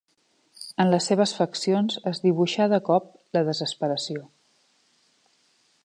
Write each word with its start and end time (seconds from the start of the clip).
En 0.83 0.89
les 0.93 1.09
seves 1.11 1.33
faccions 1.41 1.99
es 2.13 2.21
dibuixà 2.25 2.67
de 2.73 2.81
cop 2.89 3.13
la 3.39 3.45
desesperació. 3.51 4.27